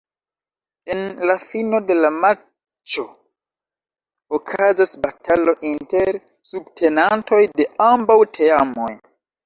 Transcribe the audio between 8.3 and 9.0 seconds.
teamoj.